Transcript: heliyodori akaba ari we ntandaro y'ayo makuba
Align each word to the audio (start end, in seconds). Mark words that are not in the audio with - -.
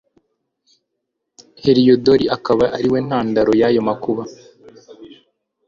heliyodori 1.63 2.25
akaba 2.35 2.63
ari 2.77 2.87
we 2.93 2.99
ntandaro 3.07 3.51
y'ayo 3.59 3.81
makuba 3.87 4.23